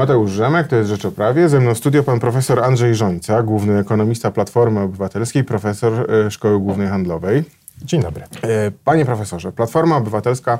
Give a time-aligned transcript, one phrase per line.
[0.00, 1.48] Mateusz Rzemek, to jest Rzecz o Prawie.
[1.48, 6.88] Ze mną studio pan profesor Andrzej Żońca, główny ekonomista Platformy Obywatelskiej, profesor e, Szkoły Głównej
[6.88, 7.44] Handlowej.
[7.82, 8.24] Dzień dobry.
[8.42, 10.58] E, panie profesorze, Platforma Obywatelska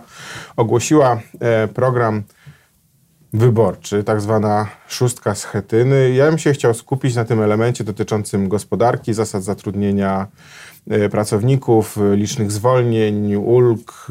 [0.57, 2.23] ogłosiła e, program
[3.33, 6.11] wyborczy, tak zwana szóstka schetyny.
[6.11, 10.27] Ja bym się chciał skupić na tym elemencie dotyczącym gospodarki, zasad zatrudnienia
[11.11, 14.07] pracowników, licznych zwolnień, ulg,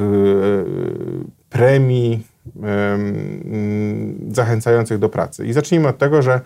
[1.49, 2.23] premii,
[4.31, 5.45] zachęcających do pracy.
[5.45, 6.41] I zacznijmy od tego, że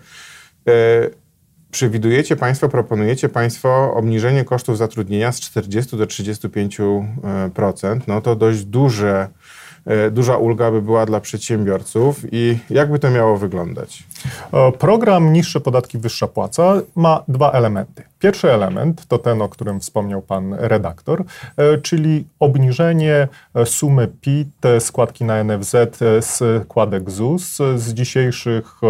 [0.68, 1.10] e,
[1.70, 8.00] przewidujecie Państwo, proponujecie Państwo obniżenie kosztów zatrudnienia z 40 do 35%.
[8.06, 9.28] No to dość duże,
[9.86, 14.04] e, duża ulga by była dla przedsiębiorców i jak by to miało wyglądać?
[14.52, 18.02] E, program Niższe podatki, wyższa płaca ma dwa elementy.
[18.24, 21.24] Pierwszy element to ten, o którym wspomniał pan redaktor,
[21.56, 25.76] e, czyli obniżenie e, sumy PIT, składki na NFZ,
[26.20, 28.80] składek ZUS z dzisiejszych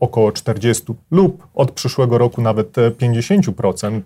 [0.00, 4.02] około 40 lub od przyszłego roku nawet 50%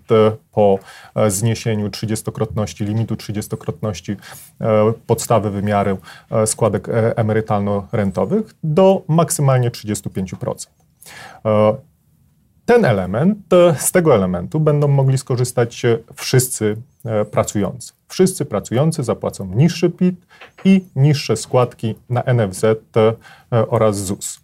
[0.51, 0.79] po
[1.27, 4.15] zniesieniu 30-krotności, limitu 30-krotności
[5.07, 5.97] podstawy wymiaru
[6.45, 10.67] składek emerytalno-rentowych do maksymalnie 35%.
[12.63, 13.37] E, ten element,
[13.77, 15.81] z tego elementu będą mogli skorzystać
[16.15, 17.93] wszyscy e, pracujący.
[18.07, 20.15] Wszyscy pracujący zapłacą niższy PIT
[20.65, 22.77] i niższe składki na NFZ e,
[23.69, 24.39] oraz ZUS.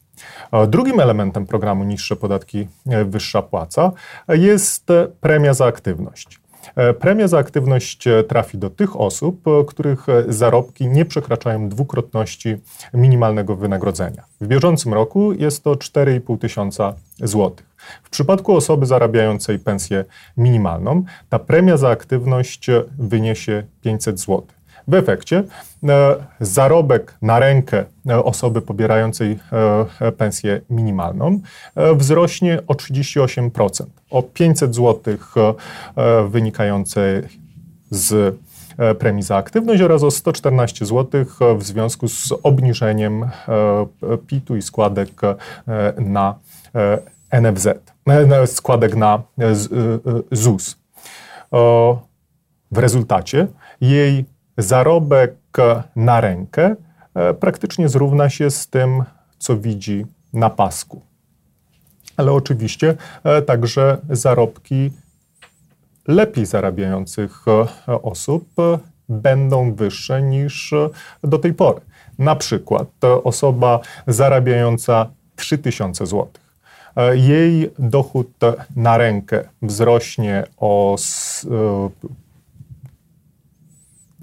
[0.67, 2.67] Drugim elementem programu Niższe podatki,
[3.05, 3.91] wyższa płaca
[4.27, 4.87] jest
[5.21, 6.39] premia za aktywność.
[6.75, 12.57] E, premia za aktywność e, trafi do tych osób, e, których zarobki nie przekraczają dwukrotności
[12.93, 14.23] minimalnego wynagrodzenia.
[14.41, 17.68] W bieżącym roku jest to 4,5 tysiąca złotych.
[18.03, 20.05] W przypadku osoby zarabiającej pensję
[20.37, 24.59] minimalną, ta premia za aktywność wyniesie 500 złotych.
[24.89, 25.43] W efekcie
[25.83, 29.39] e, zarobek na rękę e, osoby pobierającej
[30.01, 31.39] e, pensję minimalną
[31.95, 35.17] wzrośnie o 38%, o 500 zł
[36.29, 37.21] wynikające
[37.91, 38.35] z
[38.99, 41.25] premii za aktywność oraz o 114 zł
[41.57, 43.25] w związku z obniżeniem
[44.27, 45.21] PIT-u i składek
[45.97, 46.35] na
[47.31, 47.67] NFZ,
[48.45, 49.23] składek na
[50.31, 50.77] ZUS.
[52.71, 53.47] W rezultacie
[53.81, 54.25] jej
[54.57, 55.35] zarobek
[55.95, 56.75] na rękę
[57.15, 59.03] e, praktycznie zrówna się z tym,
[59.37, 61.01] co widzi na pasku.
[62.17, 64.91] Ale oczywiście e, także zarobki
[66.07, 68.49] lepiej zarabiających e, osób
[69.09, 70.73] będą wyższe niż
[71.23, 71.81] do tej pory.
[72.19, 72.87] Na przykład
[73.23, 76.27] osoba zarabiająca 3000 zł.
[77.13, 78.27] Jej dochód
[78.75, 80.97] na rękę wzrośnie o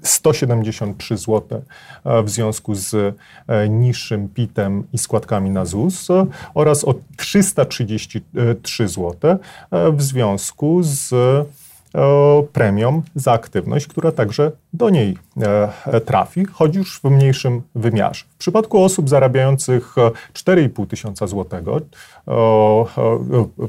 [0.07, 1.61] 173 zł
[2.05, 2.93] e, w związku z
[3.47, 6.07] e, niższym PIT-em i składkami na ZUS
[6.53, 9.15] oraz o 333 zł
[9.71, 11.13] e, w związku z
[12.53, 18.25] premią za aktywność, która także do niej e, trafi, choć już w mniejszym wymiarze.
[18.29, 19.95] W przypadku osób zarabiających
[20.33, 21.81] 4,5 tysiąca złotego,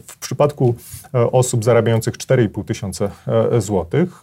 [0.06, 0.74] w przypadku
[1.14, 4.20] e, osób zarabiających 4,5 tysiąca e, złotych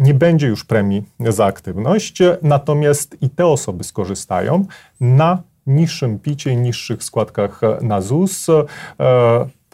[0.00, 4.64] nie będzie już premii za aktywność, natomiast i te osoby skorzystają
[5.00, 8.46] na niższym picie niższych składkach na ZUS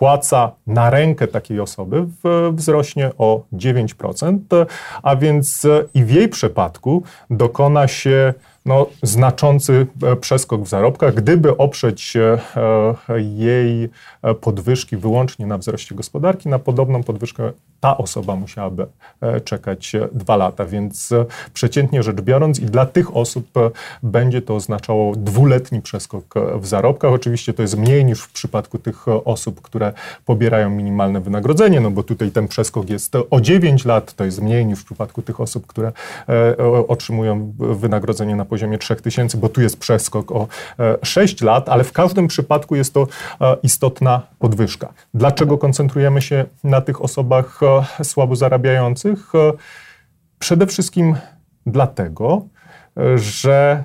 [0.01, 2.07] płaca na rękę takiej osoby
[2.53, 4.39] wzrośnie o 9%,
[5.03, 8.35] a więc i w jej przypadku dokona się
[8.67, 12.39] no, znaczący e, przeskok w zarobkach, gdyby oprzeć e,
[13.19, 13.89] jej
[14.41, 18.87] podwyżki wyłącznie na wzroście gospodarki, na podobną podwyżkę ta osoba musiałaby
[19.21, 20.67] e, czekać dwa lata.
[20.67, 21.11] Więc
[21.55, 23.47] przeciętnie rzecz biorąc, i dla tych osób
[24.03, 27.13] będzie to oznaczało dwuletni przeskok w zarobkach.
[27.13, 29.93] Oczywiście to jest mniej niż w przypadku tych osób, które
[30.25, 34.67] pobierają minimalne wynagrodzenie, no bo tutaj ten przeskok jest o 9 lat, to jest mniej
[34.67, 35.93] niż w przypadku tych osób, które
[36.89, 40.49] otrzymują wynagrodzenie na poziomie 3000, bo tu jest przeskok o
[41.03, 43.07] 6 e, lat, ale w każdym przypadku jest to
[43.41, 44.93] e, istotna podwyżka.
[45.15, 47.61] Dlaczego koncentrujemy się na tych osobach
[48.01, 49.33] e, słabo zarabiających?
[50.39, 51.17] Przede wszystkim
[51.67, 52.47] dlatego,
[53.17, 53.85] że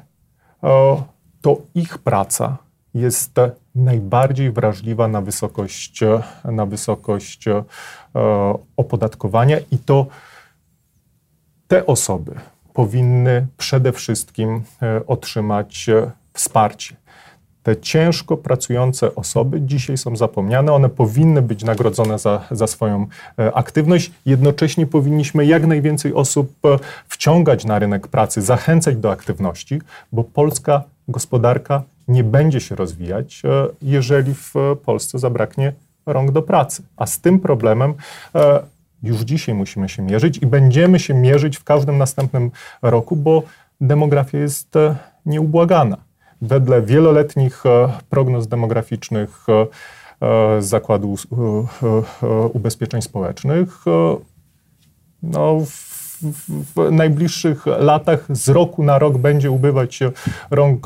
[1.41, 2.57] to ich praca
[2.93, 3.31] jest
[3.75, 5.99] najbardziej wrażliwa na wysokość,
[6.43, 7.45] na wysokość
[8.77, 10.05] opodatkowania i to
[11.67, 12.35] te osoby,
[12.75, 16.95] powinny przede wszystkim e, otrzymać e, wsparcie.
[17.63, 23.07] Te ciężko pracujące osoby dzisiaj są zapomniane, one powinny być nagrodzone za, za swoją
[23.39, 24.11] e, aktywność.
[24.25, 26.53] Jednocześnie powinniśmy jak najwięcej osób
[27.07, 29.81] wciągać na rynek pracy, zachęcać do aktywności,
[30.11, 33.41] bo polska gospodarka nie będzie się rozwijać,
[33.81, 34.53] jeżeli w
[34.85, 35.73] Polsce zabraknie
[36.05, 36.83] rąk do pracy.
[36.97, 37.93] A z tym problemem
[39.05, 43.43] już dzisiaj musimy się mierzyć i będziemy się mierzyć w każdym następnym roku, bo
[43.81, 45.97] demografia jest e, nieubłagana.
[46.41, 47.63] Wedle wieloletnich
[48.09, 49.45] prognoz demograficznych
[50.59, 51.15] Zakładu
[52.53, 53.85] Ubezpieczeń Społecznych,
[55.23, 55.61] no,
[56.75, 59.99] w najbliższych latach z roku na rok będzie ubywać
[60.51, 60.85] rąk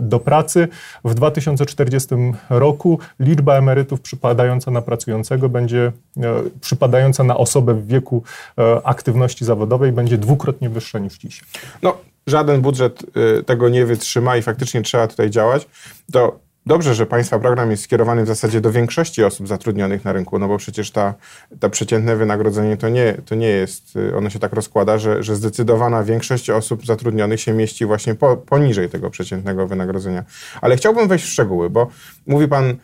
[0.00, 0.68] do pracy.
[1.04, 2.14] W 2040
[2.50, 8.22] roku liczba emerytów przypadająca na pracującego będzie, e, przypadająca na osobę w wieku
[8.58, 11.48] e, aktywności zawodowej będzie dwukrotnie wyższa niż dzisiaj.
[11.82, 11.96] No,
[12.26, 13.02] żaden budżet
[13.38, 15.66] e, tego nie wytrzyma i faktycznie trzeba tutaj działać.
[16.12, 20.38] To Dobrze, że Państwa program jest skierowany w zasadzie do większości osób zatrudnionych na rynku,
[20.38, 21.14] no bo przecież ta,
[21.60, 25.36] ta przeciętne wynagrodzenie to nie, to nie jest, y, ono się tak rozkłada, że, że
[25.36, 30.24] zdecydowana większość osób zatrudnionych się mieści właśnie po, poniżej tego przeciętnego wynagrodzenia.
[30.60, 31.88] Ale chciałbym wejść w szczegóły, bo
[32.26, 32.74] mówi Pan, y,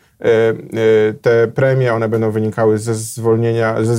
[0.79, 3.95] y, te premie, one będą wynikały ze zwolnienia, ze,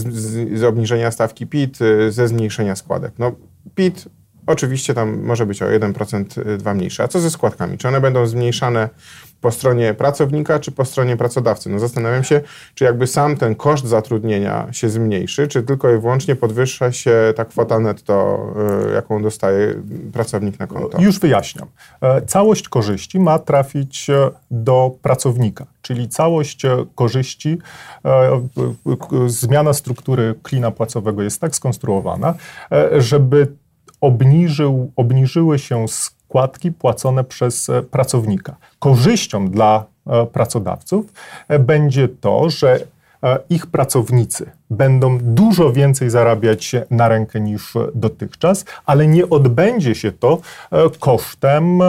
[0.56, 1.78] z obniżenia stawki PIT,
[2.08, 3.12] ze zmniejszenia składek.
[3.18, 3.32] No
[3.74, 4.08] PIT
[4.46, 7.02] Oczywiście tam może być o 1% dwa mniejsze.
[7.02, 7.78] A co ze składkami?
[7.78, 8.88] Czy one będą zmniejszane
[9.42, 11.70] po stronie pracownika czy po stronie pracodawcy.
[11.70, 12.40] No zastanawiam się,
[12.74, 17.44] czy jakby sam ten koszt zatrudnienia się zmniejszy, czy tylko i wyłącznie podwyższa się ta
[17.44, 18.46] kwota netto,
[18.90, 19.74] y, jaką dostaje
[20.12, 21.00] pracownik na konto.
[21.00, 21.68] Już wyjaśniam.
[22.00, 27.58] E, całość korzyści ma trafić e, do pracownika, czyli całość e, korzyści,
[29.26, 32.34] zmiana struktury klina płacowego jest tak skonstruowana,
[32.98, 33.46] żeby
[34.02, 38.56] obniżył, obniżyły się składki płacone przez e, pracownika.
[38.78, 41.12] Korzyścią dla e, pracodawców
[41.48, 42.80] e, będzie to, że
[43.50, 50.38] ich pracownicy będą dużo więcej zarabiać na rękę niż dotychczas, ale nie odbędzie się to
[50.98, 51.80] kosztem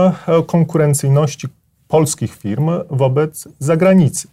[0.47, 1.47] konkurencyjności
[1.87, 4.27] polskich firm wobec zagranicy.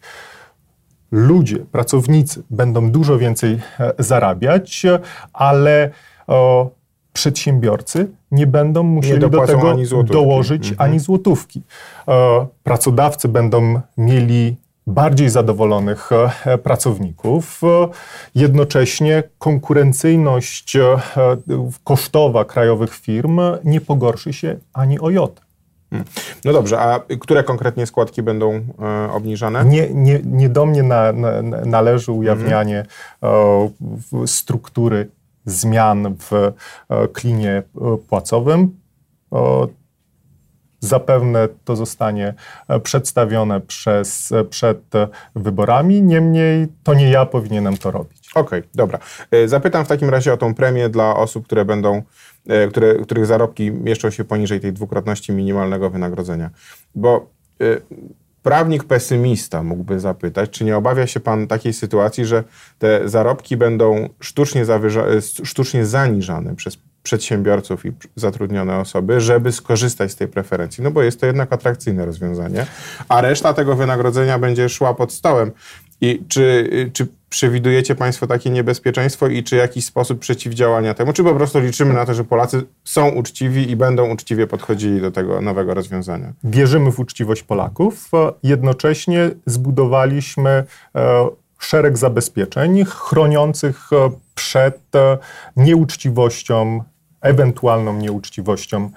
[1.12, 3.60] Ludzie, pracownicy będą dużo więcej
[3.98, 4.82] zarabiać,
[5.32, 5.90] ale
[7.12, 10.90] przedsiębiorcy nie będą musieli nie do tego ani dołożyć mhm.
[10.90, 11.62] ani złotówki.
[12.08, 16.10] E, pracodawcy będą mieli bardziej zadowolonych
[16.46, 17.60] e, pracowników.
[17.64, 17.88] E,
[18.34, 20.76] jednocześnie konkurencyjność
[21.84, 25.40] kosztowa krajowych firm nie pogorszy się ani o jotę.
[25.90, 26.08] Hmm.
[26.44, 29.64] No dobrze, a które konkretnie składki będą e, obniżane?
[29.64, 32.86] Nie, nie, nie do mnie na, na, należy ujawnianie
[33.22, 33.70] mhm.
[34.26, 35.08] struktury
[35.50, 36.52] zmian w e,
[37.08, 38.81] klinie e, płacowym.
[40.81, 42.35] Zapewne to zostanie
[42.69, 44.82] e, przedstawione przez, przed
[45.37, 48.31] wyborami, niemniej to nie ja powinienem to robić.
[48.35, 48.99] Okej, okay, dobra.
[49.47, 52.02] Zapytam w takim razie o tą premię dla osób, które będą,
[52.70, 56.50] które, których zarobki mieszczą się poniżej tej dwukrotności minimalnego wynagrodzenia.
[56.94, 57.31] Bo
[58.42, 62.44] prawnik pesymista mógłby zapytać, czy nie obawia się pan takiej sytuacji, że
[62.78, 70.16] te zarobki będą sztucznie, zawyża- sztucznie zaniżane przez przedsiębiorców i zatrudnione osoby, żeby skorzystać z
[70.16, 72.66] tej preferencji, no bo jest to jednak atrakcyjne rozwiązanie,
[73.08, 75.52] a reszta tego wynagrodzenia będzie szła pod stołem.
[76.00, 81.34] I czy, czy przewidujecie Państwo takie niebezpieczeństwo i czy jakiś sposób przeciwdziałania temu, czy po
[81.34, 85.74] prostu liczymy na to, że Polacy są uczciwi i będą uczciwie podchodzili do tego nowego
[85.74, 86.32] rozwiązania?
[86.44, 88.10] Wierzymy w uczciwość Polaków.
[88.42, 95.18] Jednocześnie zbudowaliśmy e, szereg zabezpieczeń chroniących e, przed e,
[95.56, 96.82] nieuczciwością,
[97.20, 98.90] ewentualną nieuczciwością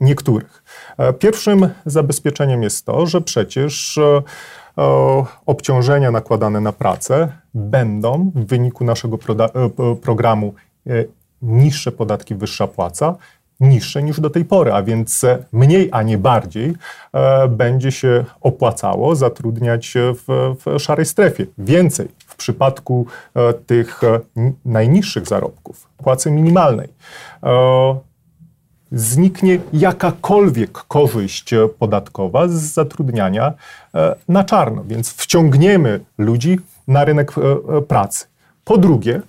[0.00, 0.62] niektórych.
[1.18, 3.98] Pierwszym zabezpieczeniem jest to, że przecież
[5.46, 10.54] obciążenia nakładane na pracę będą w wyniku naszego e, programu
[10.86, 10.90] e,
[11.42, 13.16] niższe podatki, wyższa płaca,
[13.60, 16.74] niższe niż do tej pory, a więc mniej, a nie bardziej
[17.12, 21.46] e, będzie się opłacało zatrudniać w, w szarej strefie.
[21.58, 23.06] Więcej w przypadku
[23.66, 24.00] tych
[24.64, 26.88] najniższych zarobków, płacy minimalnej
[28.92, 33.52] zniknie jakakolwiek korzyść podatkowa z zatrudniania
[33.94, 36.58] e, na czarno, więc wciągniemy ludzi
[36.88, 37.40] na rynek e,
[37.76, 38.26] e, pracy.
[38.64, 39.20] Po drugie,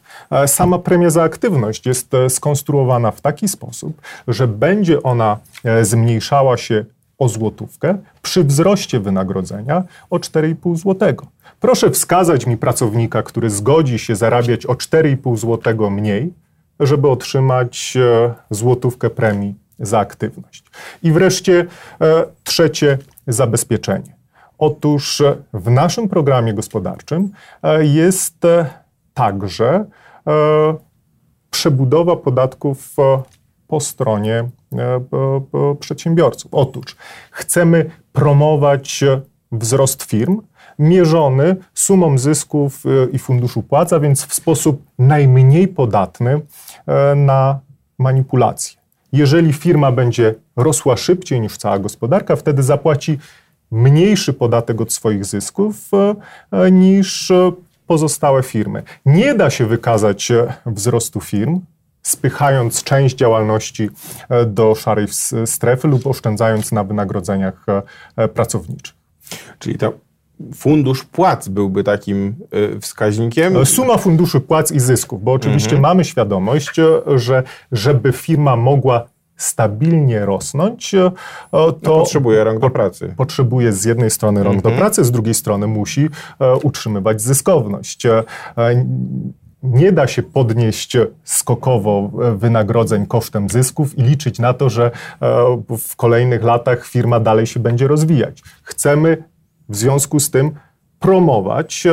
[0.48, 5.38] sama premia za aktywność jest skonstruowana w taki sposób, że będzie ona
[5.82, 6.86] zmniejszała się
[7.18, 11.26] o złotówkę przy wzroście wynagrodzenia o 4,5 złotego.
[11.60, 16.34] Proszę wskazać mi pracownika, który zgodzi się zarabiać o 4,5 złotego mniej,
[16.80, 20.64] żeby otrzymać e, złotówkę premii za aktywność.
[21.04, 21.66] I wreszcie
[22.02, 24.16] e, trzecie zabezpieczenie.
[24.58, 27.32] Otóż e, w naszym programie gospodarczym
[27.80, 28.38] jest
[29.14, 29.86] także
[31.50, 32.96] przebudowa podatków
[33.68, 34.50] po stronie
[35.80, 36.54] przedsiębiorców.
[36.54, 36.96] Otóż
[37.32, 39.04] chcemy promować
[39.52, 40.42] wzrost firm,
[40.80, 46.42] mierzony sumą zysków i funduszu płac, a więc w sposób najmniej podatny
[47.16, 47.60] na
[47.98, 48.78] manipulacje.
[49.14, 53.20] Jeżeli firma będzie rosła szybciej niż cała gospodarka, wtedy zapłaci
[53.72, 55.76] mniejszy podatek od swoich zysków
[56.52, 57.32] e, niż
[57.88, 58.84] pozostałe firmy.
[59.06, 61.62] Nie da się wykazać e, wzrostu firm,
[62.02, 63.90] spychając część działalności
[64.30, 65.08] e, do szarej
[65.46, 67.66] strefy lub oszczędzając na wynagrodzeniach
[68.34, 68.96] pracowniczych.
[69.60, 69.94] Czyli to
[70.56, 72.36] fundusz płac byłby takim
[72.82, 73.66] wskaźnikiem?
[73.66, 75.82] Suma funduszy płac i zysków, bo oczywiście mhm.
[75.82, 76.72] mamy świadomość,
[77.16, 79.06] że żeby firma mogła
[79.38, 81.12] stabilnie rosnąć, e,
[81.52, 83.14] to no, potrzebuje rąk do pracy.
[83.18, 84.74] Potrzebuje z jednej strony rąk mhm.
[84.74, 86.10] do pracy, z drugiej strony musi
[86.64, 88.08] utrzymywać zyskowność.
[89.64, 94.92] Nie da się podnieść skokowo wynagrodzeń kosztem zysków i liczyć na to, że
[95.78, 98.42] w kolejnych latach firma dalej się będzie rozwijać.
[98.64, 99.24] Chcemy
[99.70, 100.52] w związku z tym
[101.00, 101.88] promować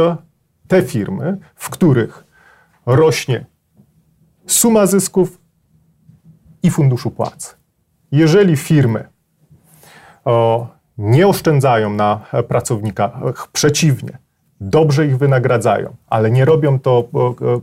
[0.69, 2.25] te firmy, w których
[2.87, 3.47] rośnie
[4.47, 5.41] suma zysków,
[6.62, 7.57] i funduszu płac.
[8.12, 9.09] Jeżeli firmy
[10.25, 10.67] o,
[10.99, 13.12] nie oszczędzają na pracownikach,
[13.53, 14.19] przeciwnie,
[14.61, 17.09] dobrze ich wynagradzają, ale nie robią to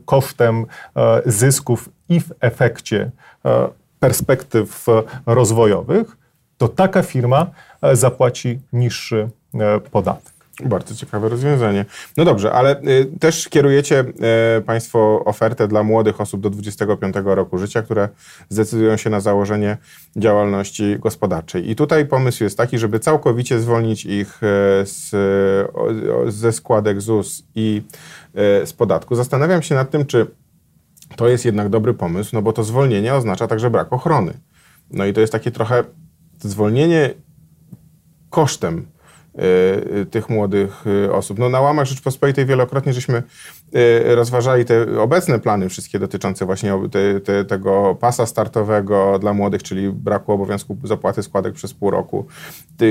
[0.06, 3.12] kosztem e, zysków i w efekcie
[3.46, 4.86] e, perspektyw
[5.26, 6.18] rozwojowych,
[6.58, 7.48] to taka firma
[7.82, 9.30] e, zapłaci niższy
[9.92, 10.38] podatek.
[10.64, 11.86] Bardzo ciekawe rozwiązanie.
[12.18, 14.06] No dobrze, ale y, też kierujecie
[14.58, 18.10] y, Państwo ofertę dla młodych osób do 25 roku życia, które
[18.50, 19.78] zdecydują się na założenie
[20.16, 21.70] działalności gospodarczej.
[21.70, 24.48] I tutaj pomysł jest taki, żeby całkowicie zwolnić ich y,
[24.86, 25.16] z,
[26.28, 27.82] ze składek ZUS i
[28.66, 29.16] z podatku.
[29.16, 30.28] Zastanawiam się nad tym, czy
[31.16, 34.34] to jest jednak dobry pomysł, no bo to zwolnienie oznacza także brak ochrony.
[34.92, 35.84] No i to jest takie trochę
[36.40, 37.14] zwolnienie
[38.30, 38.86] kosztem
[40.12, 41.39] tych młodych y, osób.
[41.39, 43.24] No, na łamach Rzeczpospolitej wielokrotnie żeśmy
[43.75, 49.63] y, rozważali te obecne plany wszystkie dotyczące właśnie te, te, tego pasa startowego dla młodych,
[49.63, 52.25] czyli braku obowiązku zapłaty składek przez pół roku,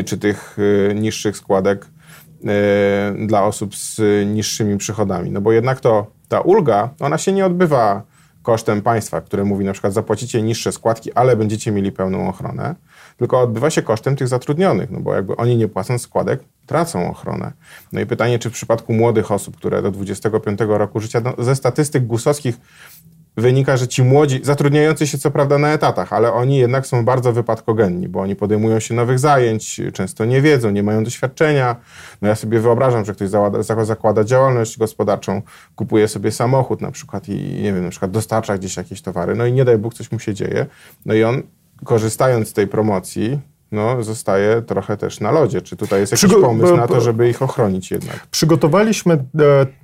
[0.07, 0.57] czy tych
[0.95, 1.87] niższych składek
[3.27, 5.31] dla osób z niższymi przychodami.
[5.31, 8.03] No bo jednak to ta ulga, ona się nie odbywa
[8.43, 12.75] kosztem państwa, które mówi na przykład zapłacicie niższe składki, ale będziecie mieli pełną ochronę,
[13.17, 17.53] tylko odbywa się kosztem tych zatrudnionych, no bo jakby oni nie płacąc składek, tracą ochronę.
[17.93, 21.57] No i pytanie, czy w przypadku młodych osób, które do 25 roku życia, no ze
[21.57, 22.57] statystyk gusowskich
[23.37, 27.33] wynika, że ci młodzi, zatrudniający się co prawda na etatach, ale oni jednak są bardzo
[27.33, 31.77] wypadkogenni, bo oni podejmują się nowych zajęć, często nie wiedzą, nie mają doświadczenia.
[32.23, 35.43] No ja sobie wyobrażam, że ktoś zakłada, zakłada działalność gospodarczą,
[35.75, 39.47] kupuje sobie samochód na przykład i nie wiem, na przykład dostarcza gdzieś jakieś towary, no
[39.47, 40.67] i nie daj Bóg, coś mu się dzieje.
[41.07, 41.43] No i on
[41.85, 43.41] korzystając z tej promocji,
[43.73, 45.63] no, zostaje trochę też na lodzie.
[45.63, 48.27] Czy tutaj jest jakiś Przygo pomysł na to, żeby ich ochronić jednak?
[48.27, 49.19] Przygotowaliśmy e,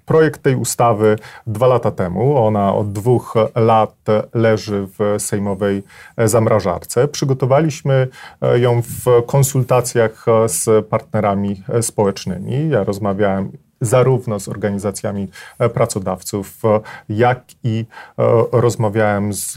[0.06, 2.37] projekt tej ustawy dwa lata temu.
[2.46, 3.96] Ona od dwóch lat
[4.34, 5.82] leży w sejmowej
[6.16, 7.08] e, zamrażarce.
[7.08, 8.08] Przygotowaliśmy
[8.40, 12.68] e, ją w konsultacjach z partnerami społecznymi.
[12.68, 13.52] Ja rozmawiałem
[13.83, 17.85] zarówno z organizacjami e, pracodawców, e, jak i
[18.19, 18.23] e,
[18.53, 19.55] rozmawiałem z,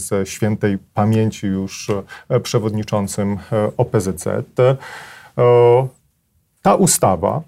[0.00, 1.90] ze świętej pamięci już
[2.42, 3.38] przewodniczącym
[3.76, 4.28] OPZZ.
[6.62, 7.42] Ta ustawa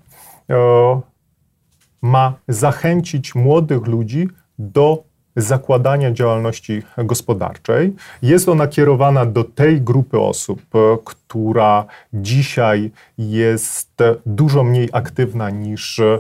[2.03, 5.03] ma zachęcić młodych ludzi do
[5.37, 7.95] zakładania działalności gospodarczej.
[8.23, 13.97] Jest ona kierowana do tej grupy osób, e, która dzisiaj jest
[14.27, 16.19] dużo mniej aktywna niż e,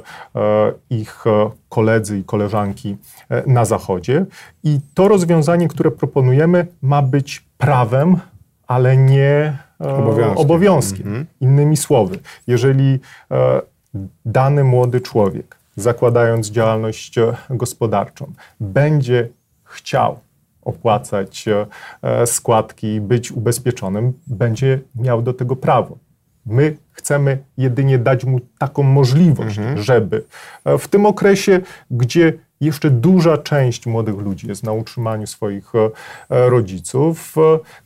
[0.91, 1.25] ich
[1.69, 2.97] koledzy i koleżanki
[3.29, 4.27] e, na Zachodzie.
[4.65, 8.17] I to rozwiązanie, które proponujemy, ma być prawem,
[8.67, 10.39] ale nie obowiązkiem.
[10.39, 11.07] obowiązkiem.
[11.07, 11.27] Mhm.
[11.41, 12.99] Innymi słowy, jeżeli
[14.25, 19.29] dany młody człowiek zakładając działalność e, gospodarczą, będzie
[19.65, 20.21] chciał
[20.63, 21.45] opłacać
[22.03, 25.99] e, składki, być ubezpieczonym, będzie miał do tego prawo.
[26.47, 29.79] My chcemy jedynie dać mu taką możliwość, mhm.
[29.79, 30.25] żeby
[30.65, 31.61] e, w tym okresie,
[31.91, 35.73] gdzie jeszcze duża część młodych ludzi jest na utrzymaniu swoich
[36.29, 37.35] rodziców,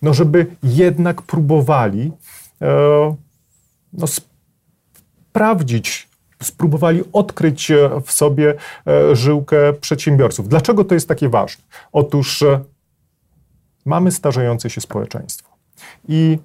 [0.02, 2.12] no żeby jednak próbowali
[3.92, 4.06] no,
[5.34, 6.08] sprawdzić
[6.42, 8.54] spróbowali odkryć e, w sobie
[8.86, 10.48] e, żyłkę przedsiębiorców.
[10.48, 11.64] Dlaczego to jest takie ważne?
[11.92, 12.60] Otóż e,
[13.84, 15.54] mamy starzejące się społeczeństwo
[16.08, 16.38] i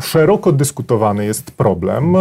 [0.00, 2.16] szeroko dyskutowany jest problem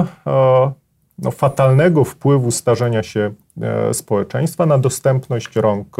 [1.20, 3.34] no, fatalnego wpływu starzenia się
[3.94, 5.98] społeczeństwa na dostępność rąk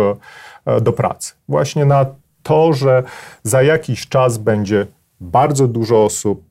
[0.82, 1.34] do pracy.
[1.50, 2.06] Właśnie na
[2.44, 3.04] to, że
[3.44, 4.88] za jakiś czas będzie
[5.22, 6.44] bardzo dużo osób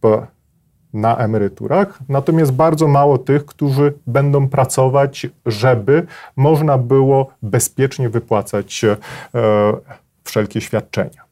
[0.93, 6.07] na emeryturach, natomiast bardzo mało tych, którzy będą pracować, żeby
[6.37, 8.97] można było bezpiecznie wypłacać e,
[10.25, 11.23] wszelkie świadczenia.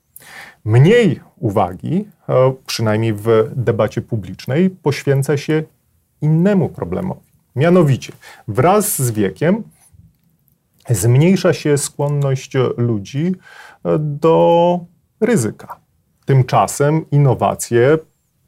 [0.64, 5.62] Mniej uwagi, e, przynajmniej w debacie publicznej, poświęca się
[6.20, 7.28] innemu problemowi.
[7.56, 8.12] Mianowicie,
[8.48, 9.62] wraz z wiekiem
[10.90, 13.34] zmniejsza się skłonność ludzi
[13.84, 14.78] e, do
[15.20, 15.76] ryzyka.
[16.24, 17.98] Tymczasem innowacje,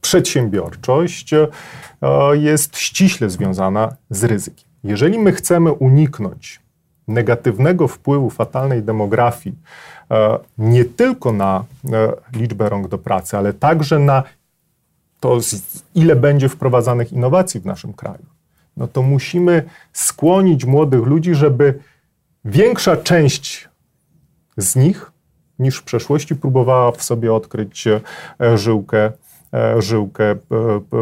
[0.01, 1.47] przedsiębiorczość e,
[2.33, 4.69] jest ściśle związana z ryzykiem.
[4.85, 6.61] Jeżeli my chcemy uniknąć
[7.09, 9.57] negatywnego wpływu fatalnej demografii
[10.11, 11.65] e, nie tylko na
[12.33, 14.23] liczbę rąk do pracy, ale także na
[15.21, 15.39] to,
[15.95, 18.25] ile będzie wprowadzanych innowacji w naszym kraju,
[18.77, 21.79] no to musimy skłonić młodych ludzi, żeby
[22.45, 23.69] większa część
[24.57, 25.13] z nich
[25.59, 28.01] niż w przeszłości próbowała w sobie odkryć e,
[28.59, 29.13] żyłkę, e,
[29.79, 30.37] żyłkę e,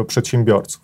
[0.07, 0.81] przedsiębiorców.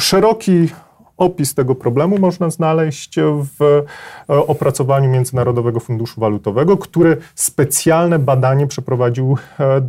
[0.00, 0.68] Szeroki
[1.16, 3.14] opis tego problemu można znaleźć
[3.58, 3.84] w
[4.28, 9.36] opracowaniu Międzynarodowego Funduszu Walutowego, który specjalne badanie przeprowadził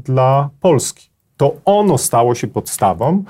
[0.04, 1.10] dla Polski.
[1.38, 3.24] To ono stało się podstawą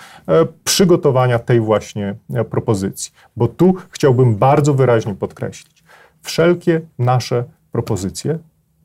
[0.64, 2.16] przygotowania tej właśnie
[2.50, 5.84] propozycji, bo tu chciałbym bardzo wyraźnie podkreślić,
[6.22, 8.40] wszelkie nasze propozycje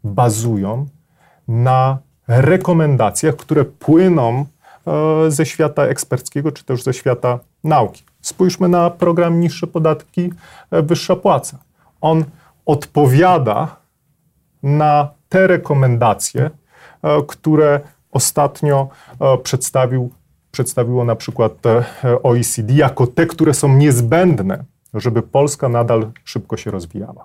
[0.04, 0.86] bazują
[1.48, 4.44] na rekomendacjach, które płyną e,
[5.28, 8.02] ze świata eksperckiego czy też ze świata nauki.
[8.20, 10.32] Spójrzmy na program Niższe Podatki,
[10.70, 11.58] e, Wyższa Płaca.
[12.00, 12.24] On
[12.66, 13.76] odpowiada
[14.62, 16.50] na te rekomendacje,
[17.02, 18.88] e, które ostatnio
[19.42, 20.10] przedstawił,
[20.50, 21.52] przedstawiło na przykład
[22.22, 24.64] OECD jako te, które są niezbędne,
[24.94, 27.24] żeby Polska nadal szybko się rozwijała.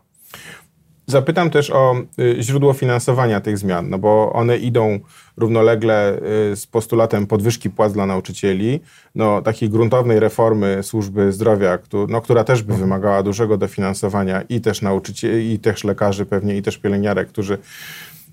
[1.10, 5.00] Zapytam też o y, źródło finansowania tych zmian, no bo one idą
[5.38, 6.20] równolegle
[6.52, 8.80] y, z postulatem podwyżki płac dla nauczycieli,
[9.16, 14.82] no, takiej gruntownej reformy służby zdrowia, no, która też by wymagała dużego dofinansowania i też
[14.82, 17.58] nauczycieli, i też lekarzy pewnie, i też pielęgniarek, którzy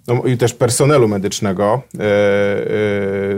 [0.09, 2.03] no, i też personelu medycznego, e,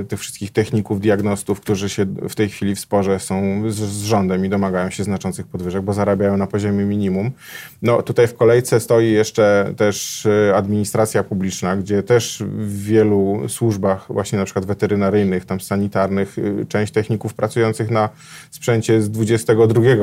[0.01, 4.03] e, tych wszystkich techników, diagnostów, którzy się w tej chwili w sporze są z, z,
[4.03, 7.31] rządem i domagają się znaczących podwyżek, bo zarabiają na poziomie minimum.
[7.83, 14.07] No tutaj w kolejce stoi jeszcze też e, administracja publiczna, gdzie też w wielu służbach,
[14.09, 16.37] właśnie na przykład weterynaryjnych, tam sanitarnych,
[16.69, 18.09] część techników pracujących na
[18.51, 19.53] sprzęcie z XXI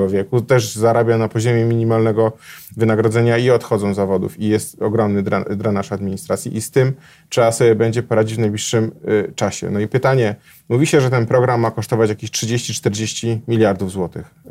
[0.10, 2.32] wieku też zarabia na poziomie minimalnego
[2.78, 6.93] wynagrodzenia i odchodzą z zawodów i jest ogromny drenaż administracji i z tym
[7.29, 9.69] trzeba sobie będzie poradzić w najbliższym y, czasie.
[9.69, 10.35] No i pytanie,
[10.69, 14.35] mówi się, że ten program ma kosztować jakieś 30-40 miliardów złotych.
[14.45, 14.49] Y,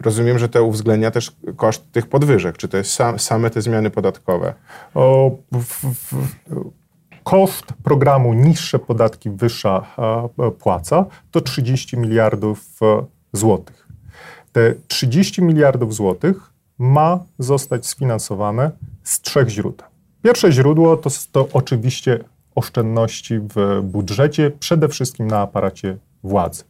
[0.00, 2.56] rozumiem, że to uwzględnia też koszt tych podwyżek.
[2.56, 4.54] Czy to jest sam, same te zmiany podatkowe?
[4.94, 6.14] O, w, w,
[7.26, 9.86] koszt programu niższe podatki, wyższa
[10.58, 13.88] płaca to 30 miliardów e, złotych.
[14.52, 18.70] Te 30 miliardów złotych ma zostać sfinansowane
[19.02, 19.95] z trzech źródeł.
[20.26, 22.18] Pierwsze źródło to, to oczywiście
[22.54, 26.64] oszczędności w budżecie, przede wszystkim na aparacie władzy.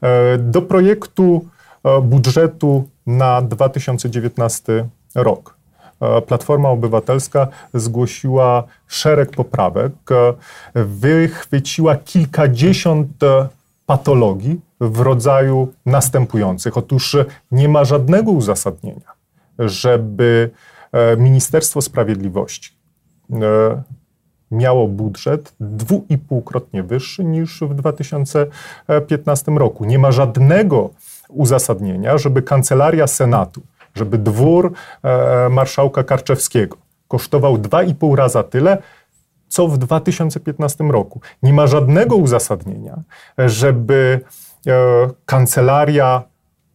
[0.00, 1.44] E, do projektu
[1.84, 5.56] e, budżetu na 2019 rok
[6.00, 9.92] e, Platforma Obywatelska zgłosiła szereg poprawek,
[10.74, 13.08] wychwyciła kilkadziesiąt
[13.86, 16.76] patologii w rodzaju następujących.
[16.76, 17.16] Otóż
[17.52, 19.12] nie ma żadnego uzasadnienia,
[19.58, 20.50] żeby
[21.18, 22.77] Ministerstwo Sprawiedliwości
[24.50, 29.84] miało budżet dwuipółkrotnie wyższy niż w 2015 roku.
[29.84, 30.90] Nie ma żadnego
[31.28, 33.62] uzasadnienia, żeby kancelaria Senatu,
[33.94, 36.76] żeby dwór e, marszałka Karczewskiego
[37.08, 38.78] kosztował dwa i pół raza tyle,
[39.48, 41.20] co w 2015 roku.
[41.42, 43.02] Nie ma żadnego uzasadnienia,
[43.38, 44.20] żeby
[44.66, 44.72] e,
[45.26, 46.22] kancelaria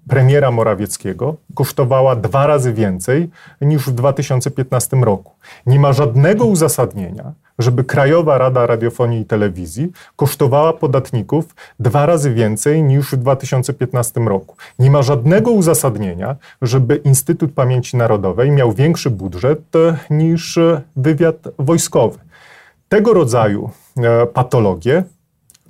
[0.07, 3.29] premiera Morawieckiego kosztowała dwa razy więcej
[3.61, 5.31] niż w 2015 roku.
[5.65, 12.83] Nie ma żadnego uzasadnienia, żeby Krajowa Rada Radiofonii i Telewizji kosztowała podatników dwa razy więcej
[12.83, 14.55] niż w 2015 roku.
[14.79, 20.59] Nie ma żadnego uzasadnienia, żeby Instytut Pamięci Narodowej miał większy budżet e, niż
[20.95, 22.19] wywiad wojskowy.
[22.89, 25.03] Tego rodzaju e, patologie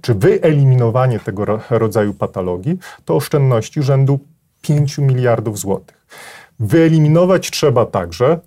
[0.04, 4.20] czy wyeliminowanie tego rodzaju patologii to oszczędności rzędu
[4.62, 6.08] 5 miliardów złotych.
[6.60, 8.40] Wyeliminować trzeba także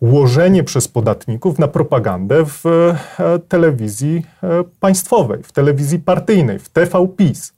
[0.00, 7.52] łożenie przez podatników na propagandę w e, telewizji e, państwowej, w telewizji partyjnej, w TVPiS.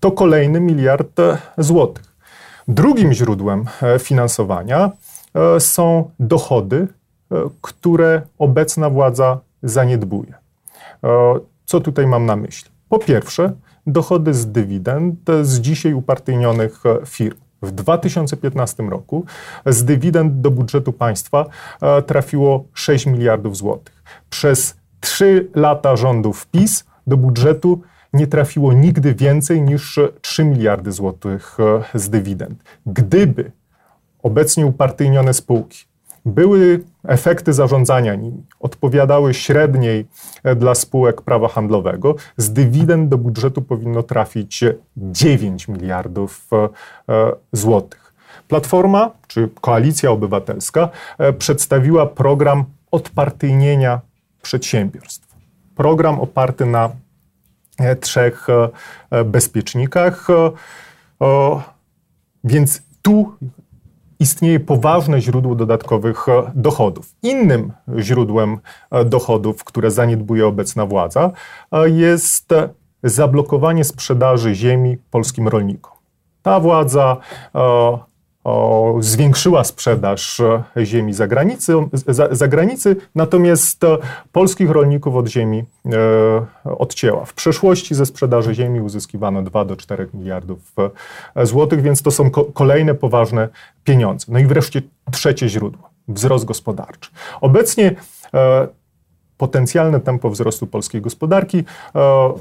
[0.00, 2.04] To kolejny miliard e, złotych.
[2.68, 3.64] Drugim źródłem
[3.98, 4.90] finansowania
[5.58, 6.86] są dochody,
[7.62, 10.34] które obecna władza zaniedbuje.
[11.68, 12.70] Co tutaj mam na myśli?
[12.88, 13.52] Po pierwsze,
[13.86, 17.36] dochody z dywidend z dzisiaj upartyjnionych firm.
[17.62, 19.24] W 2015 roku
[19.66, 21.46] z dywidend do budżetu państwa
[22.06, 24.02] trafiło 6 miliardów złotych.
[24.30, 31.56] Przez 3 lata rządów PiS do budżetu nie trafiło nigdy więcej niż 3 miliardy złotych
[31.94, 32.62] z dywidend.
[32.86, 33.52] Gdyby
[34.22, 35.84] obecnie upartyjnione spółki
[36.28, 40.06] były efekty zarządzania nimi, odpowiadały średniej
[40.44, 42.14] e, dla spółek prawa handlowego.
[42.36, 44.64] Z dywidend do budżetu powinno trafić
[44.96, 46.68] 9 miliardów e,
[47.14, 48.14] e, złotych.
[48.48, 50.88] Platforma czy Koalicja Obywatelska
[51.38, 54.00] przedstawiła program odpartyjnienia
[54.42, 55.34] przedsiębiorstw.
[55.76, 56.90] Program oparty na
[58.00, 58.46] trzech
[59.24, 60.26] bezpiecznikach.
[62.44, 63.32] Więc tu
[64.20, 67.14] istnieje poważne źródło dodatkowych e, dochodów.
[67.22, 68.58] Innym źródłem
[68.90, 71.30] e, dochodów, które zaniedbuje obecna władza,
[71.72, 72.54] e, jest
[73.02, 75.92] zablokowanie sprzedaży ziemi polskim rolnikom.
[76.42, 77.16] Ta władza
[78.48, 83.98] o, zwiększyła sprzedaż e, ziemi za, granicy, za, za granicy, natomiast e,
[84.32, 87.24] polskich rolników od ziemi e, odcięła.
[87.24, 90.58] W przeszłości ze sprzedaży ziemi uzyskiwano 2 do 4 miliardów
[91.34, 93.48] e, złotych, więc to są ko kolejne poważne
[93.84, 94.26] pieniądze.
[94.28, 97.10] No i wreszcie trzecie źródło wzrost gospodarczy.
[97.40, 97.94] Obecnie
[98.34, 98.68] e,
[99.36, 101.64] potencjalne tempo wzrostu polskiej gospodarki e,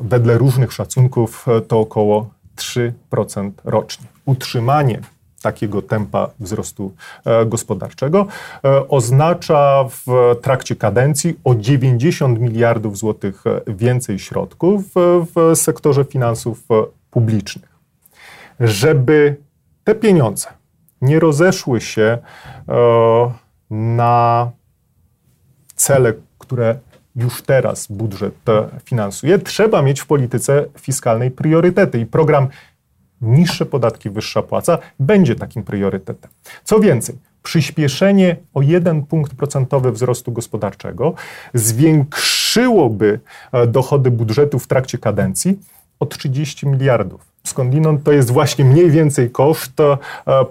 [0.02, 4.08] wedle różnych szacunków to około 3% rocznie.
[4.26, 5.02] Utrzymanie
[5.48, 6.94] takiego tempa wzrostu
[7.26, 8.28] e, gospodarczego,
[8.66, 10.06] e, oznacza w
[10.42, 14.82] trakcie kadencji o 90 miliardów złotych e, więcej środków
[15.36, 16.64] w sektorze finansów
[17.12, 17.70] publicznych.
[18.60, 19.36] Żeby
[19.84, 20.48] te pieniądze
[21.02, 22.18] nie rozeszły się
[23.70, 24.52] na
[25.76, 26.80] cele, które
[27.16, 28.36] już teraz budżet
[28.84, 32.00] finansuje, trzeba mieć w polityce fiskalnej priorytety.
[32.00, 32.48] I program
[33.22, 36.32] niższe podatki, wyższa płaca będzie takim priorytetem.
[36.64, 41.14] Co więcej, przyspieszenie o jeden punkt procentowy wzrostu gospodarczego
[41.54, 43.20] zwiększyłoby
[43.52, 45.60] e, dochody budżetu w trakcie kadencji
[46.00, 47.22] o 30 miliardów.
[47.44, 49.98] Skądinąd to jest właśnie mniej więcej koszt e,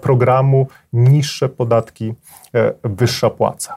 [0.01, 2.13] programu niższe podatki,
[2.55, 3.75] e, wyższa płaca.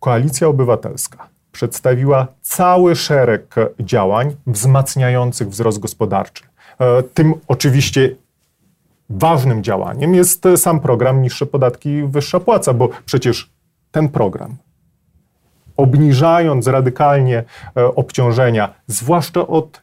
[0.00, 6.44] Koalicja Obywatelska przedstawiła cały szereg działań wzmacniających wzrost gospodarczy.
[6.80, 8.16] E, tym oczywiście
[9.10, 13.50] ważnym działaniem jest sam program Niższe podatki, wyższa płaca, bo przecież
[13.90, 14.56] ten program,
[15.76, 17.44] obniżając radykalnie
[17.76, 19.82] e, obciążenia, zwłaszcza od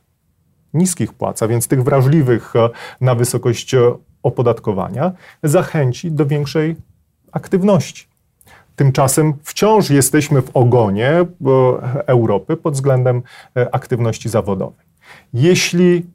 [0.73, 2.69] niskich płac, a więc tych wrażliwych e,
[3.01, 3.75] na wysokość
[4.23, 5.11] opodatkowania,
[5.43, 6.75] zachęci do większej
[7.31, 8.07] aktywności.
[8.75, 11.25] Tymczasem wciąż jesteśmy w ogonie
[12.07, 13.21] Europy pod względem
[13.71, 14.85] aktywności zawodowej.
[15.33, 16.05] Jeśli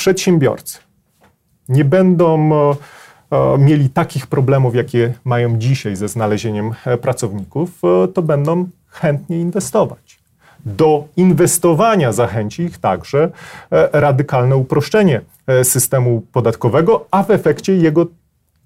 [0.00, 0.78] przedsiębiorcy
[1.70, 2.74] nie będą e,
[3.30, 7.82] e, mieli takich problemów, jakie mają dzisiaj ze znalezieniem e, pracowników,
[8.14, 10.20] to będą chętnie inwestować.
[10.66, 13.30] Do inwestowania zachęci ich także
[13.92, 15.20] radykalne uproszczenie
[15.62, 18.06] systemu podatkowego, a w efekcie jego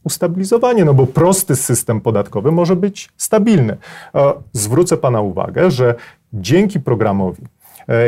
[0.05, 3.77] ustabilizowanie, no bo prosty system podatkowy może być stabilny.
[4.53, 5.95] Zwrócę Pana uwagę, że
[6.33, 7.43] dzięki programowi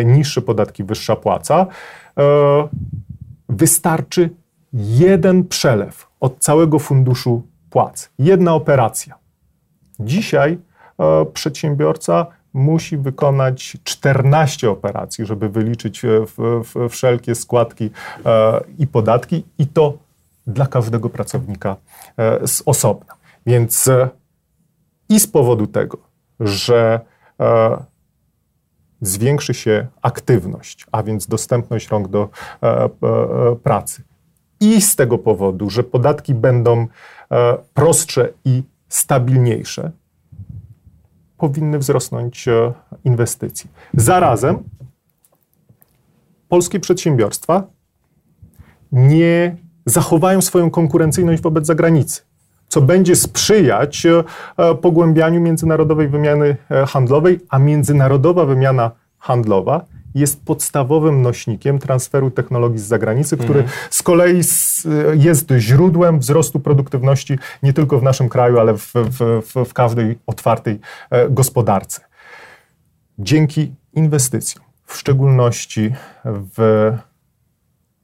[0.05, 1.67] niższe podatki, wyższa płaca,
[3.49, 4.31] wystarczy
[4.73, 9.19] jeden przelew od całego funduszu płac, jedna operacja.
[10.01, 10.59] Dzisiaj
[10.99, 17.91] e, przedsiębiorca musi wykonać 14 operacji, żeby wyliczyć e, w, w, wszelkie składki
[18.27, 19.99] e, i podatki, i to
[20.47, 21.77] dla każdego pracownika
[22.17, 23.15] e, z osobna.
[23.47, 24.09] Więc e,
[25.09, 25.99] i z powodu tego,
[26.41, 27.01] że
[27.41, 27.85] e,
[29.01, 32.29] zwiększy się aktywność, a więc dostępność rąk do
[32.63, 32.91] e, e,
[33.63, 34.03] pracy.
[34.61, 36.87] I z tego powodu, że podatki będą
[37.31, 39.91] e, prostsze i stabilniejsze,
[41.39, 42.73] powinny wzrosnąć e,
[43.05, 43.71] inwestycje.
[43.95, 44.59] Zarazem
[46.49, 47.63] polskie przedsiębiorstwa
[48.93, 49.57] nie
[49.87, 52.23] zachowają swoją konkurencyjność wobec zagranicy
[52.69, 61.23] co będzie sprzyjać e, pogłębianiu międzynarodowej wymiany e, handlowej, a międzynarodowa wymiana handlowa jest podstawowym
[61.23, 63.79] nośnikiem transferu technologii z zagranicy, który mhm.
[63.91, 64.41] z kolei
[65.15, 70.81] jest źródłem wzrostu produktywności nie tylko w naszym kraju, ale w, w, w każdej otwartej
[71.11, 72.01] e, gospodarce.
[73.19, 75.93] Dzięki inwestycjom, w szczególności
[76.25, 76.93] w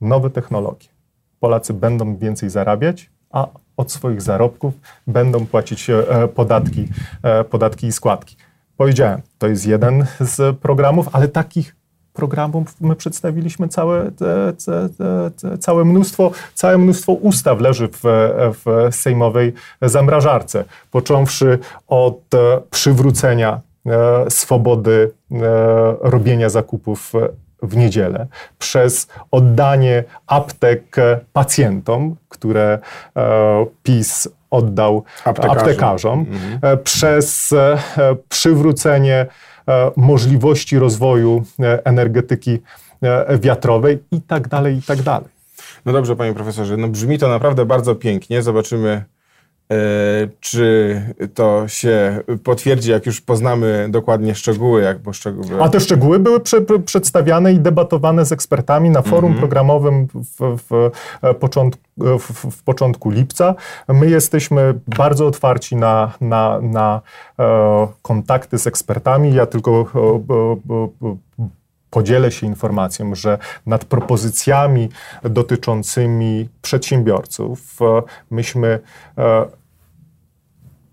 [0.01, 0.89] nowe technologie,
[1.41, 4.75] Polacy będą więcej zarabiać, a od swoich zarobków
[5.07, 6.89] będą płacić e, podatki,
[7.23, 8.37] e, podatki i składki.
[8.77, 11.77] Powiedziałem, to jest jeden z programów, ale takich
[12.13, 14.89] programu my przedstawiliśmy całe, te, te,
[15.41, 18.01] te, całe, mnóstwo, całe mnóstwo ustaw leży w,
[18.65, 21.59] w sejmowej zamrażarce, począwszy
[21.89, 22.21] od
[22.71, 23.61] przywrócenia
[24.29, 25.11] swobody
[26.01, 27.13] robienia zakupów
[27.63, 28.27] w niedzielę,
[28.59, 30.97] przez oddanie aptek
[31.33, 32.79] pacjentom, które
[33.83, 36.79] PiS oddał aptekarzom, aptekarzom mhm.
[36.85, 37.55] przez
[38.29, 39.27] przywrócenie
[39.69, 42.59] E, możliwości rozwoju e, energetyki
[43.03, 45.29] e, wiatrowej i tak dalej, i tak dalej.
[45.85, 48.43] No dobrze, panie profesorze, no brzmi to naprawdę bardzo pięknie.
[48.43, 49.05] Zobaczymy,
[50.41, 51.01] czy
[51.35, 55.63] to się potwierdzi, jak już poznamy dokładnie szczegóły, jak poszczegóły.
[55.63, 59.41] A te szczegóły były prze, przedstawiane i debatowane z ekspertami na forum mm -hmm.
[59.41, 60.91] programowym w, w,
[61.41, 63.55] początku, w, w, początku lipca.
[63.89, 67.01] My jesteśmy bardzo otwarci na, na, na
[67.39, 69.35] e, kontakty z ekspertami.
[69.35, 71.17] Ja tylko e, e,
[71.91, 74.89] podzielę się informacją, że nad propozycjami
[75.23, 77.79] dotyczącymi przedsiębiorców
[78.31, 78.79] myśmy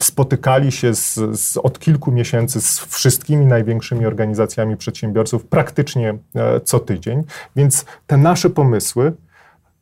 [0.03, 6.79] spotykali się z, z, od kilku miesięcy z wszystkimi największymi organizacjami przedsiębiorców praktycznie e, co
[6.79, 7.23] tydzień,
[7.55, 9.13] więc te nasze pomysły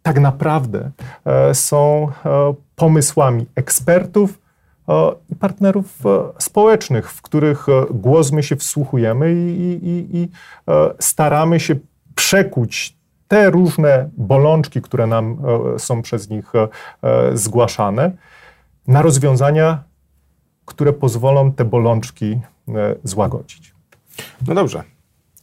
[0.01, 0.91] tak naprawdę
[1.25, 4.47] e, są e, pomysłami ekspertów
[5.29, 5.97] i partnerów
[6.37, 10.29] społecznych, w których głos my się wsłuchujemy i, i, i
[10.99, 11.75] staramy się
[12.15, 15.37] przekuć te różne bolączki, które nam
[15.77, 16.53] są przez nich
[17.33, 18.11] zgłaszane,
[18.87, 19.83] na rozwiązania
[20.67, 23.73] które pozwolą te bolączki e, złagodzić.
[24.47, 24.83] No dobrze.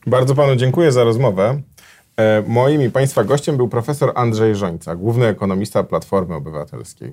[0.07, 1.61] Bardzo panu dziękuję za rozmowę.
[2.17, 7.13] E, moim i państwa gościem był profesor Andrzej Żońca, główny ekonomista Platformy Obywatelskiej.